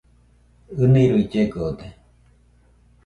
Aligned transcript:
ɨniroi 0.79 1.23
llegode. 1.31 1.87